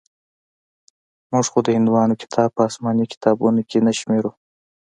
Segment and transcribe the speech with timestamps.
[1.31, 4.31] موږ خو د هندوانو کتاب په اسماني کتابونو کښې نه شمېرو.